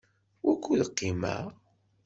[0.45, 1.45] Wukud qimeɣ?